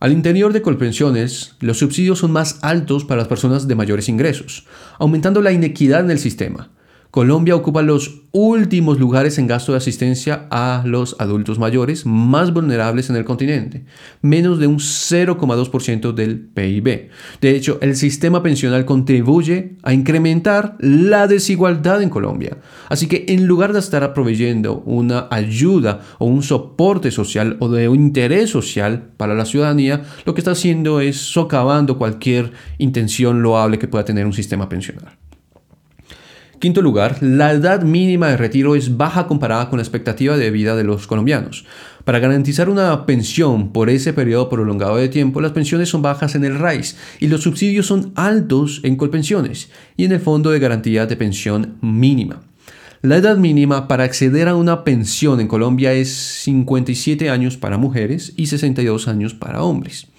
Al 0.00 0.12
interior 0.12 0.52
de 0.52 0.62
Colpensiones, 0.62 1.54
los 1.60 1.78
subsidios 1.78 2.18
son 2.18 2.32
más 2.32 2.58
altos 2.62 3.04
para 3.04 3.20
las 3.20 3.28
personas 3.28 3.68
de 3.68 3.74
mayores 3.76 4.08
ingresos, 4.08 4.66
aumentando 4.98 5.40
la 5.42 5.52
inequidad 5.52 6.00
en 6.00 6.10
el 6.10 6.18
sistema. 6.18 6.70
Colombia 7.12 7.54
ocupa 7.54 7.82
los 7.82 8.22
últimos 8.32 8.98
lugares 8.98 9.36
en 9.36 9.46
gasto 9.46 9.72
de 9.72 9.76
asistencia 9.76 10.46
a 10.50 10.82
los 10.86 11.14
adultos 11.18 11.58
mayores 11.58 12.06
más 12.06 12.54
vulnerables 12.54 13.10
en 13.10 13.16
el 13.16 13.26
continente, 13.26 13.84
menos 14.22 14.58
de 14.58 14.66
un 14.66 14.78
0,2% 14.78 16.14
del 16.14 16.40
PIB. 16.40 17.10
De 17.42 17.54
hecho, 17.54 17.76
el 17.82 17.96
sistema 17.96 18.42
pensional 18.42 18.86
contribuye 18.86 19.76
a 19.82 19.92
incrementar 19.92 20.78
la 20.80 21.26
desigualdad 21.26 22.00
en 22.00 22.08
Colombia. 22.08 22.56
Así 22.88 23.08
que 23.08 23.26
en 23.28 23.46
lugar 23.46 23.74
de 23.74 23.80
estar 23.80 24.14
proveyendo 24.14 24.78
una 24.86 25.28
ayuda 25.30 26.00
o 26.18 26.24
un 26.24 26.42
soporte 26.42 27.10
social 27.10 27.58
o 27.60 27.68
de 27.68 27.90
un 27.90 27.96
interés 27.96 28.48
social 28.48 29.10
para 29.18 29.34
la 29.34 29.44
ciudadanía, 29.44 30.04
lo 30.24 30.32
que 30.32 30.40
está 30.40 30.52
haciendo 30.52 31.02
es 31.02 31.18
socavando 31.18 31.98
cualquier 31.98 32.52
intención 32.78 33.42
loable 33.42 33.78
que 33.78 33.86
pueda 33.86 34.06
tener 34.06 34.24
un 34.24 34.32
sistema 34.32 34.66
pensional. 34.70 35.18
Quinto 36.62 36.80
lugar, 36.80 37.20
la 37.20 37.50
edad 37.50 37.82
mínima 37.82 38.28
de 38.28 38.36
retiro 38.36 38.76
es 38.76 38.96
baja 38.96 39.26
comparada 39.26 39.68
con 39.68 39.78
la 39.78 39.82
expectativa 39.82 40.36
de 40.36 40.52
vida 40.52 40.76
de 40.76 40.84
los 40.84 41.08
colombianos. 41.08 41.64
Para 42.04 42.20
garantizar 42.20 42.70
una 42.70 43.04
pensión 43.04 43.72
por 43.72 43.90
ese 43.90 44.12
periodo 44.12 44.48
prolongado 44.48 44.94
de 44.94 45.08
tiempo, 45.08 45.40
las 45.40 45.50
pensiones 45.50 45.88
son 45.88 46.02
bajas 46.02 46.36
en 46.36 46.44
el 46.44 46.56
RAIS 46.56 46.96
y 47.18 47.26
los 47.26 47.42
subsidios 47.42 47.86
son 47.86 48.12
altos 48.14 48.80
en 48.84 48.94
Colpensiones 48.94 49.72
y 49.96 50.04
en 50.04 50.12
el 50.12 50.20
Fondo 50.20 50.52
de 50.52 50.60
Garantía 50.60 51.06
de 51.06 51.16
Pensión 51.16 51.78
Mínima. 51.80 52.42
La 53.00 53.16
edad 53.16 53.38
mínima 53.38 53.88
para 53.88 54.04
acceder 54.04 54.46
a 54.46 54.54
una 54.54 54.84
pensión 54.84 55.40
en 55.40 55.48
Colombia 55.48 55.92
es 55.94 56.10
57 56.44 57.28
años 57.28 57.56
para 57.56 57.76
mujeres 57.76 58.34
y 58.36 58.46
62 58.46 59.08
años 59.08 59.34
para 59.34 59.64
hombres. 59.64 60.11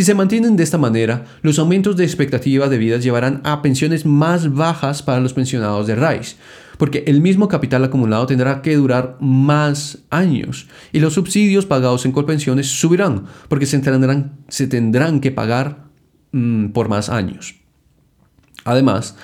Si 0.00 0.04
se 0.04 0.14
mantienen 0.14 0.56
de 0.56 0.62
esta 0.62 0.78
manera, 0.78 1.26
los 1.42 1.58
aumentos 1.58 1.94
de 1.94 2.04
expectativa 2.04 2.70
de 2.70 2.78
vida 2.78 2.96
llevarán 2.96 3.42
a 3.44 3.60
pensiones 3.60 4.06
más 4.06 4.54
bajas 4.54 5.02
para 5.02 5.20
los 5.20 5.34
pensionados 5.34 5.86
de 5.86 5.94
RAIS, 5.94 6.38
porque 6.78 7.04
el 7.06 7.20
mismo 7.20 7.48
capital 7.48 7.84
acumulado 7.84 8.26
tendrá 8.26 8.62
que 8.62 8.76
durar 8.76 9.18
más 9.20 9.98
años 10.08 10.68
y 10.90 11.00
los 11.00 11.12
subsidios 11.12 11.66
pagados 11.66 12.06
en 12.06 12.12
Colpensiones 12.12 12.66
subirán, 12.80 13.26
porque 13.48 13.66
se 13.66 13.78
tendrán, 13.80 14.38
se 14.48 14.66
tendrán 14.66 15.20
que 15.20 15.32
pagar 15.32 15.84
mm, 16.32 16.68
por 16.68 16.88
más 16.88 17.10
años. 17.10 17.56
Además, 18.64 19.16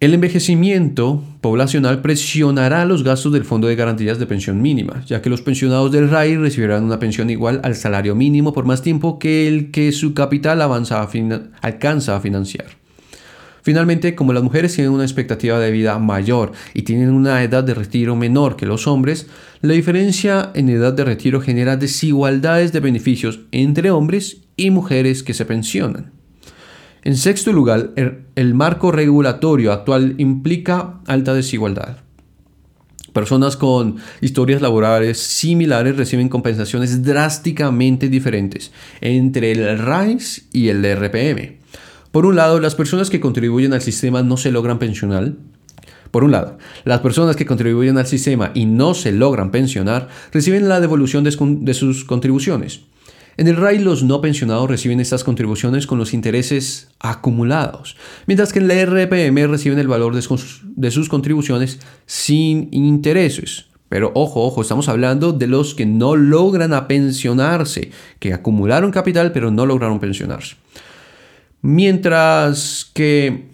el 0.00 0.14
envejecimiento 0.14 1.24
poblacional 1.40 2.02
presionará 2.02 2.84
los 2.84 3.02
gastos 3.02 3.32
del 3.32 3.44
Fondo 3.44 3.66
de 3.66 3.74
Garantías 3.74 4.20
de 4.20 4.26
Pensión 4.26 4.62
Mínima, 4.62 5.02
ya 5.06 5.20
que 5.20 5.30
los 5.30 5.42
pensionados 5.42 5.90
del 5.90 6.08
RAI 6.08 6.36
recibirán 6.36 6.84
una 6.84 7.00
pensión 7.00 7.30
igual 7.30 7.60
al 7.64 7.74
salario 7.74 8.14
mínimo 8.14 8.52
por 8.52 8.64
más 8.64 8.82
tiempo 8.82 9.18
que 9.18 9.48
el 9.48 9.72
que 9.72 9.90
su 9.90 10.14
capital 10.14 10.62
alcanza 10.62 12.14
a 12.16 12.20
financiar. 12.20 12.66
Finalmente, 13.62 14.14
como 14.14 14.32
las 14.32 14.44
mujeres 14.44 14.72
tienen 14.72 14.92
una 14.92 15.02
expectativa 15.02 15.58
de 15.58 15.72
vida 15.72 15.98
mayor 15.98 16.52
y 16.74 16.82
tienen 16.82 17.10
una 17.10 17.42
edad 17.42 17.64
de 17.64 17.74
retiro 17.74 18.14
menor 18.14 18.54
que 18.54 18.66
los 18.66 18.86
hombres, 18.86 19.26
la 19.62 19.74
diferencia 19.74 20.52
en 20.54 20.68
edad 20.68 20.92
de 20.92 21.04
retiro 21.04 21.40
genera 21.40 21.76
desigualdades 21.76 22.72
de 22.72 22.80
beneficios 22.80 23.40
entre 23.50 23.90
hombres 23.90 24.42
y 24.56 24.70
mujeres 24.70 25.24
que 25.24 25.34
se 25.34 25.44
pensionan. 25.44 26.17
En 27.08 27.16
sexto 27.16 27.54
lugar, 27.54 27.94
el, 28.34 28.52
marco 28.54 28.92
regulatorio 28.92 29.72
actual 29.72 30.16
implica 30.18 31.00
alta 31.06 31.32
desigualdad. 31.32 31.96
Personas 33.14 33.56
con 33.56 33.96
historias 34.20 34.60
laborales 34.60 35.16
similares 35.16 35.96
reciben 35.96 36.28
compensaciones 36.28 37.02
drásticamente 37.02 38.10
diferentes 38.10 38.72
entre 39.00 39.52
el 39.52 39.78
RAIS 39.78 40.50
y 40.52 40.68
el 40.68 40.84
RPM. 40.84 41.56
Por 42.12 42.26
un 42.26 42.36
lado, 42.36 42.60
las 42.60 42.74
personas 42.74 43.08
que 43.08 43.20
contribuyen 43.20 43.72
al 43.72 43.80
sistema 43.80 44.22
no 44.22 44.36
se 44.36 44.52
logran 44.52 44.78
pensionar. 44.78 45.32
Por 46.10 46.24
un 46.24 46.32
lado, 46.32 46.58
las 46.84 47.00
personas 47.00 47.36
que 47.36 47.46
contribuyen 47.46 47.96
al 47.96 48.06
sistema 48.06 48.50
y 48.52 48.66
no 48.66 48.92
se 48.92 49.12
logran 49.12 49.50
pensionar 49.50 50.08
reciben 50.30 50.68
la 50.68 50.78
devolución 50.78 51.24
de 51.24 51.72
sus 51.72 52.04
contribuciones. 52.04 52.82
En 53.38 53.46
el 53.46 53.54
RAI 53.54 53.78
los 53.78 54.02
no 54.02 54.20
pensionados 54.20 54.68
reciben 54.68 54.98
estas 54.98 55.22
contribuciones 55.22 55.86
con 55.86 55.96
los 55.96 56.12
intereses 56.12 56.88
acumulados, 56.98 57.96
mientras 58.26 58.52
que 58.52 58.58
en 58.58 58.66
la 58.66 58.84
RPM 58.84 59.46
reciben 59.46 59.78
el 59.78 59.86
valor 59.86 60.16
de 60.16 60.22
sus, 60.22 61.08
contribuciones 61.08 61.78
sin 62.04 62.68
intereses. 62.72 63.66
Pero 63.88 64.10
ojo, 64.16 64.44
ojo, 64.44 64.60
estamos 64.60 64.88
hablando 64.88 65.32
de 65.32 65.46
los 65.46 65.76
que 65.76 65.86
no 65.86 66.16
logran 66.16 66.88
pensionarse, 66.88 67.92
que 68.18 68.34
acumularon 68.34 68.90
capital 68.90 69.30
pero 69.30 69.52
no 69.52 69.66
lograron 69.66 70.00
pensionarse. 70.00 70.56
Mientras 71.62 72.90
que 72.92 73.50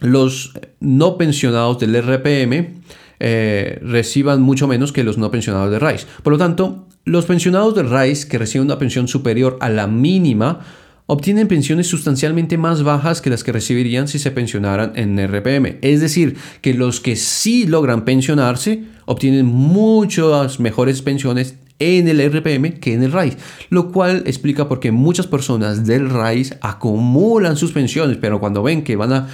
los 0.00 0.52
no 0.78 1.16
pensionados 1.16 1.78
del 1.78 1.96
RPM 2.02 2.82
eh, 3.18 3.78
reciban 3.80 4.42
mucho 4.42 4.68
menos 4.68 4.92
que 4.92 5.04
los 5.04 5.16
no 5.16 5.30
pensionados 5.30 5.70
de 5.70 5.78
RAIS. 5.78 6.06
Por 6.22 6.34
lo 6.34 6.38
tanto, 6.38 6.85
los 7.06 7.24
pensionados 7.24 7.76
de 7.76 7.84
RAIS 7.84 8.26
que 8.26 8.36
reciben 8.36 8.66
una 8.66 8.80
pensión 8.80 9.06
superior 9.06 9.56
a 9.60 9.70
la 9.70 9.86
mínima 9.86 10.60
obtienen 11.06 11.46
pensiones 11.46 11.86
sustancialmente 11.86 12.58
más 12.58 12.82
bajas 12.82 13.20
que 13.20 13.30
las 13.30 13.44
que 13.44 13.52
recibirían 13.52 14.08
si 14.08 14.18
se 14.18 14.32
pensionaran 14.32 14.90
en 14.96 15.16
RPM. 15.24 15.78
Es 15.82 16.00
decir, 16.00 16.36
que 16.60 16.74
los 16.74 17.00
que 17.00 17.14
sí 17.14 17.64
logran 17.64 18.04
pensionarse 18.04 18.82
obtienen 19.04 19.46
muchas 19.46 20.58
mejores 20.58 21.00
pensiones 21.00 21.54
en 21.78 22.08
el 22.08 22.20
RPM 22.28 22.80
que 22.80 22.94
en 22.94 23.04
el 23.04 23.12
RAIS, 23.12 23.36
lo 23.70 23.92
cual 23.92 24.24
explica 24.26 24.66
por 24.66 24.80
qué 24.80 24.90
muchas 24.90 25.28
personas 25.28 25.86
del 25.86 26.10
RAIS 26.10 26.56
acumulan 26.60 27.56
sus 27.56 27.70
pensiones, 27.70 28.18
pero 28.20 28.40
cuando 28.40 28.64
ven 28.64 28.82
que 28.82 28.96
van 28.96 29.12
a 29.12 29.28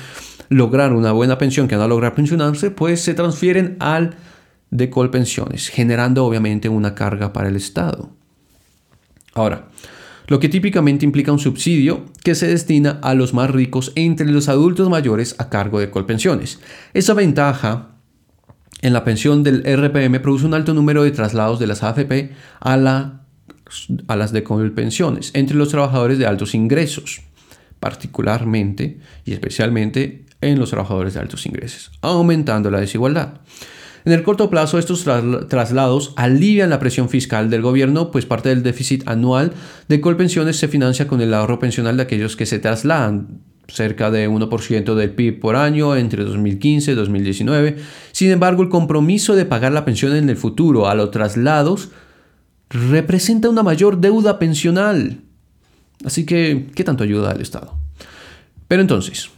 lograr 0.51 0.93
una 0.93 1.13
buena 1.13 1.39
pensión, 1.39 1.69
que 1.69 1.77
van 1.77 1.87
a 1.87 1.89
lograr 1.89 2.15
pensionarse, 2.15 2.71
pues 2.71 3.01
se 3.01 3.15
transfieren 3.15 3.77
al 3.79 4.15
de 4.73 4.89
Colpensiones, 4.89 5.69
generando 5.69 6.25
obviamente 6.25 6.69
una 6.69 6.95
carga 6.95 7.33
para 7.33 7.49
el 7.49 7.57
Estado. 7.57 8.11
Ahora, 9.35 9.69
lo 10.27 10.41
que 10.41 10.49
típicamente 10.49 11.05
implica 11.05 11.31
un 11.31 11.39
subsidio 11.39 12.07
que 12.25 12.35
se 12.35 12.49
destina 12.49 12.99
a 13.03 13.15
los 13.15 13.35
más 13.35 13.51
ricos 13.51 13.93
entre 13.97 14.27
los 14.27 14.49
adultos 14.49 14.89
mayores 14.89 15.37
a 15.39 15.51
cargo 15.51 15.79
de 15.79 15.91
Colpensiones. 15.91 16.59
Esa 16.95 17.13
ventaja 17.13 17.91
en 18.81 18.95
la 18.95 19.05
pensión 19.05 19.43
del 19.43 19.63
RPM 19.63 20.21
produce 20.21 20.47
un 20.47 20.55
alto 20.55 20.73
número 20.73 21.03
de 21.03 21.11
traslados 21.11 21.59
de 21.59 21.67
las 21.67 21.83
AFP 21.83 22.33
a, 22.61 22.77
la, 22.79 23.27
a 24.09 24.17
las 24.17 24.33
de 24.33 24.43
Colpensiones 24.43 25.33
entre 25.35 25.57
los 25.57 25.69
trabajadores 25.69 26.19
de 26.19 26.27
altos 26.27 26.55
ingresos, 26.55 27.21
particularmente 27.79 29.01
y 29.27 29.35
especialmente 29.35 30.25
en 30.41 30.59
los 30.59 30.71
trabajadores 30.71 31.13
de 31.13 31.21
altos 31.21 31.45
ingresos, 31.45 31.93
aumentando 32.01 32.71
la 32.71 32.81
desigualdad. 32.81 33.35
En 34.05 34.13
el 34.13 34.23
corto 34.23 34.51
plazo, 34.51 34.79
estos 34.79 35.05
traslados 35.49 36.13
alivian 36.17 36.71
la 36.71 36.81
presión 36.81 37.09
fiscal 37.09 37.51
del 37.51 37.63
gobierno, 37.63 38.11
pues 38.11 38.27
parte 38.27 38.49
del 38.49 38.63
déficit 38.63 39.07
anual 39.07 39.53
de 39.89 40.01
Colpensiones 40.01 40.57
se 40.57 40.69
financia 40.69 41.07
con 41.07 41.21
el 41.21 41.33
ahorro 41.35 41.59
pensional 41.59 41.97
de 41.97 42.03
aquellos 42.03 42.35
que 42.35 42.47
se 42.47 42.59
trasladan, 42.59 43.41
cerca 43.69 44.11
de 44.11 44.29
1% 44.29 44.95
del 44.95 45.11
PIB 45.11 45.41
por 45.41 45.57
año 45.57 45.97
entre 45.97 46.25
2015 46.25 46.93
y 46.93 46.95
2019. 46.95 47.77
Sin 48.11 48.31
embargo, 48.31 48.63
el 48.63 48.69
compromiso 48.69 49.37
de 49.37 49.47
pagar 49.47 49.73
la 49.73 49.85
pensión 49.85 50.17
en 50.17 50.29
el 50.29 50.37
futuro 50.37 50.89
a 50.89 50.95
los 50.95 51.11
traslados 51.11 51.91
representa 52.71 53.49
una 53.49 53.63
mayor 53.63 54.01
deuda 54.01 54.39
pensional. 54.39 55.21
Así 56.05 56.27
que, 56.27 56.67
¿qué 56.75 56.83
tanto 56.83 57.05
ayuda 57.05 57.31
al 57.31 57.41
Estado? 57.41 57.79
Pero 58.67 58.83
entonces, 58.83 59.31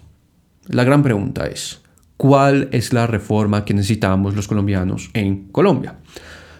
la 0.69 0.85
gran 0.85 1.03
pregunta 1.03 1.47
es, 1.47 1.81
cuál 2.25 2.71
es 2.73 2.95
la 2.95 3.07
reforma 3.07 3.67
que 3.67 3.75
necesitamos 3.75 4.35
los 4.35 4.49
colombianos 4.49 5.11
en 5.13 5.49
Colombia. 5.49 5.99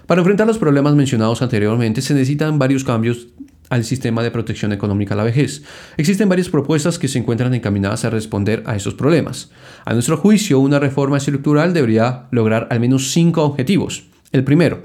Para 0.07 0.21
enfrentar 0.21 0.47
los 0.47 0.59
problemas 0.59 0.95
mencionados 0.95 1.41
anteriormente 1.41 2.03
se 2.03 2.13
necesitan 2.13 2.59
varios 2.59 2.85
cambios 2.85 3.29
al 3.71 3.83
sistema 3.85 4.23
de 4.23 4.31
protección 4.31 4.75
económica 4.75 5.15
a 5.15 5.17
la 5.17 5.25
vejez. 5.25 5.63
Existen 5.97 6.29
varias 6.29 6.51
propuestas 6.51 6.99
que 6.99 7.09
se 7.09 7.19
encuentran 7.19 7.55
encaminadas 7.55 8.05
a 8.05 8.11
responder 8.11 8.63
a 8.67 8.77
esos 8.77 8.93
problemas. 8.93 9.53
A 9.87 9.95
nuestro 9.95 10.19
juicio, 10.19 10.61
una 10.61 10.79
reforma 10.79 11.17
estructural 11.17 11.73
debería 11.73 12.27
lograr 12.31 12.69
al 12.71 12.81
menos 12.81 13.13
cinco 13.13 13.43
objetivos. 13.43 14.05
El 14.33 14.45
primero, 14.45 14.83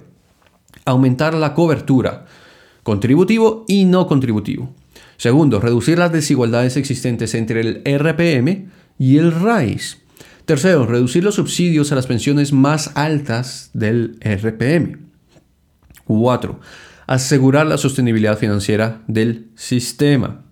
aumentar 0.86 1.33
la 1.33 1.55
cobertura, 1.55 2.25
contributivo 2.83 3.65
y 3.67 3.83
no 3.83 4.07
contributivo. 4.07 4.74
Segundo, 5.17 5.59
reducir 5.59 5.98
las 6.00 6.13
desigualdades 6.13 6.77
existentes 6.77 7.36
entre 7.36 7.59
el 7.59 7.81
RPM 7.83 8.69
y 8.98 9.17
el 9.17 9.33
RAIS. 9.33 10.03
Tercero, 10.49 10.87
reducir 10.87 11.23
los 11.23 11.35
subsidios 11.35 11.91
a 11.91 11.95
las 11.95 12.07
pensiones 12.07 12.53
más 12.53 12.89
altas 12.95 13.69
del 13.75 14.17
RPM. 14.19 14.97
Cuatro, 16.05 16.59
asegurar 17.05 17.67
la 17.67 17.77
sostenibilidad 17.77 18.35
financiera 18.35 19.03
del 19.05 19.51
sistema. 19.53 20.43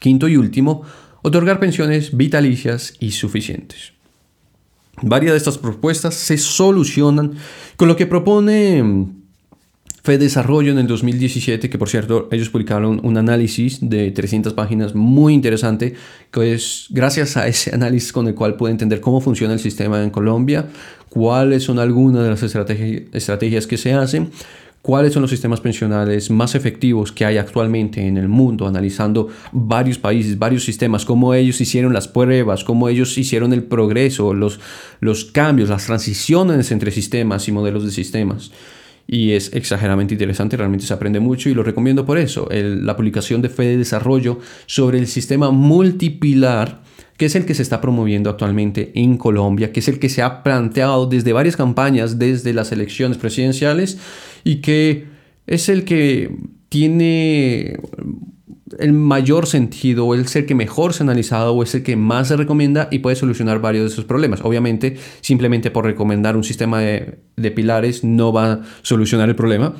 Quinto 0.00 0.26
y 0.26 0.36
último, 0.36 0.82
otorgar 1.22 1.60
pensiones 1.60 2.16
vitalicias 2.16 2.94
y 2.98 3.12
suficientes. 3.12 3.92
Varias 5.00 5.30
de 5.34 5.38
estas 5.38 5.58
propuestas 5.58 6.16
se 6.16 6.36
solucionan 6.36 7.34
con 7.76 7.86
lo 7.86 7.94
que 7.94 8.06
propone 8.06 8.82
Desarrollo 10.16 10.72
en 10.72 10.78
el 10.78 10.86
2017, 10.86 11.68
que 11.68 11.76
por 11.76 11.90
cierto 11.90 12.28
ellos 12.32 12.48
publicaron 12.48 13.00
un 13.04 13.18
análisis 13.18 13.78
de 13.82 14.10
300 14.10 14.54
páginas 14.54 14.94
muy 14.94 15.34
interesante, 15.34 15.94
que 16.30 16.54
es 16.54 16.86
gracias 16.88 17.36
a 17.36 17.46
ese 17.46 17.74
análisis 17.74 18.12
con 18.12 18.26
el 18.28 18.34
cual 18.34 18.54
puede 18.54 18.72
entender 18.72 19.00
cómo 19.00 19.20
funciona 19.20 19.52
el 19.52 19.60
sistema 19.60 20.02
en 20.02 20.10
Colombia, 20.10 20.66
cuáles 21.10 21.64
son 21.64 21.78
algunas 21.78 22.22
de 22.22 22.30
las 22.30 22.42
estrategias 22.42 23.66
que 23.66 23.76
se 23.76 23.92
hacen, 23.92 24.30
cuáles 24.82 25.12
son 25.12 25.22
los 25.22 25.30
sistemas 25.30 25.60
pensionales 25.60 26.30
más 26.30 26.54
efectivos 26.54 27.12
que 27.12 27.24
hay 27.24 27.36
actualmente 27.36 28.06
en 28.06 28.16
el 28.16 28.28
mundo, 28.28 28.66
analizando 28.66 29.28
varios 29.52 29.98
países, 29.98 30.38
varios 30.38 30.64
sistemas, 30.64 31.04
cómo 31.04 31.34
ellos 31.34 31.60
hicieron 31.60 31.92
las 31.92 32.08
pruebas, 32.08 32.64
cómo 32.64 32.88
ellos 32.88 33.18
hicieron 33.18 33.52
el 33.52 33.64
progreso, 33.64 34.32
los, 34.32 34.60
los 35.00 35.24
cambios, 35.26 35.68
las 35.68 35.86
transiciones 35.86 36.70
entre 36.70 36.90
sistemas 36.90 37.48
y 37.48 37.52
modelos 37.52 37.84
de 37.84 37.90
sistemas. 37.90 38.50
Y 39.10 39.32
es 39.32 39.54
exageradamente 39.54 40.12
interesante, 40.12 40.58
realmente 40.58 40.84
se 40.84 40.92
aprende 40.92 41.18
mucho 41.18 41.48
y 41.48 41.54
lo 41.54 41.62
recomiendo 41.62 42.04
por 42.04 42.18
eso. 42.18 42.46
la 42.52 42.94
publicación 42.94 43.40
de 43.40 43.48
Fe 43.48 43.62
de 43.64 43.78
Desarrollo 43.78 44.38
sobre 44.66 44.98
el 44.98 45.06
sistema 45.06 45.50
multipilar 45.50 46.82
que 47.16 47.26
es 47.26 47.34
el 47.34 47.46
que 47.46 47.54
se 47.54 47.62
está 47.62 47.80
promoviendo 47.80 48.30
actualmente 48.30 48.92
en 48.94 49.16
Colombia, 49.16 49.72
que 49.72 49.80
es 49.80 49.88
el 49.88 49.98
que 49.98 50.08
se 50.08 50.22
ha 50.22 50.44
planteado 50.44 51.06
desde 51.06 51.32
varias 51.32 51.56
campañas, 51.56 52.16
desde 52.18 52.54
las 52.54 52.70
elecciones 52.70 53.18
presidenciales, 53.18 53.98
y 54.44 54.56
que 54.56 55.06
es 55.48 55.68
el 55.68 55.84
que 55.84 56.30
tiene 56.68 57.76
el 58.78 58.92
mayor 58.92 59.46
sentido 59.46 60.06
o 60.06 60.14
es 60.14 60.34
el 60.36 60.46
que 60.46 60.54
mejor 60.54 60.92
se 60.92 61.02
ha 61.02 61.04
analizado 61.04 61.54
o 61.54 61.62
es 61.62 61.74
el 61.74 61.82
que 61.82 61.96
más 61.96 62.28
se 62.28 62.36
recomienda 62.36 62.88
y 62.90 63.00
puede 63.00 63.16
solucionar 63.16 63.60
varios 63.60 63.84
de 63.84 63.92
esos 63.92 64.04
problemas. 64.04 64.40
Obviamente, 64.42 64.96
simplemente 65.20 65.70
por 65.70 65.84
recomendar 65.84 66.36
un 66.36 66.44
sistema 66.44 66.80
de, 66.80 67.20
de 67.36 67.50
pilares 67.50 68.04
no 68.04 68.32
va 68.32 68.52
a 68.52 68.60
solucionar 68.82 69.28
el 69.28 69.36
problema, 69.36 69.74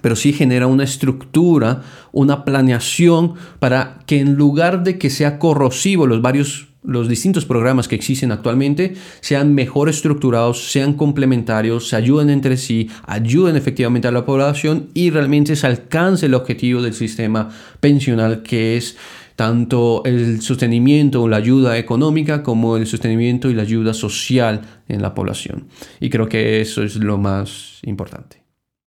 pero 0.00 0.16
sí 0.16 0.32
genera 0.32 0.66
una 0.66 0.84
estructura, 0.84 1.82
una 2.12 2.44
planeación 2.44 3.34
para 3.58 4.00
que 4.06 4.20
en 4.20 4.34
lugar 4.34 4.84
de 4.84 4.98
que 4.98 5.10
sea 5.10 5.38
corrosivo 5.38 6.06
los 6.06 6.22
varios 6.22 6.67
los 6.82 7.08
distintos 7.08 7.44
programas 7.44 7.88
que 7.88 7.96
existen 7.96 8.32
actualmente 8.32 8.94
sean 9.20 9.54
mejor 9.54 9.88
estructurados, 9.88 10.70
sean 10.70 10.94
complementarios, 10.94 11.88
se 11.88 11.96
ayuden 11.96 12.30
entre 12.30 12.56
sí, 12.56 12.88
ayuden 13.06 13.56
efectivamente 13.56 14.08
a 14.08 14.12
la 14.12 14.24
población 14.24 14.88
y 14.94 15.10
realmente 15.10 15.56
se 15.56 15.66
alcance 15.66 16.26
el 16.26 16.34
objetivo 16.34 16.80
del 16.82 16.94
sistema 16.94 17.50
pensional 17.80 18.42
que 18.42 18.76
es 18.76 18.96
tanto 19.38 20.02
el 20.04 20.40
sostenimiento 20.40 21.22
o 21.22 21.28
la 21.28 21.36
ayuda 21.36 21.78
económica 21.78 22.42
como 22.42 22.76
el 22.76 22.88
sostenimiento 22.88 23.48
y 23.48 23.54
la 23.54 23.62
ayuda 23.62 23.94
social 23.94 24.62
en 24.88 25.00
la 25.00 25.14
población. 25.14 25.68
Y 26.00 26.10
creo 26.10 26.28
que 26.28 26.60
eso 26.60 26.82
es 26.82 26.96
lo 26.96 27.18
más 27.18 27.78
importante. 27.84 28.37